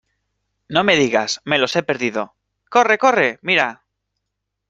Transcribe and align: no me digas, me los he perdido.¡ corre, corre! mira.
no 0.67 0.83
me 0.83 0.95
digas, 0.95 1.41
me 1.45 1.59
los 1.59 1.75
he 1.75 1.83
perdido.¡ 1.83 2.33
corre, 2.71 2.97
corre! 2.97 3.37
mira. 3.43 3.83